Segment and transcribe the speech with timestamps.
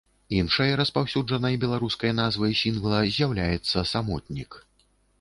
[0.35, 4.63] Іншай распаўсюджанай беларускай назвай сінгла з'яўляецца самотнік.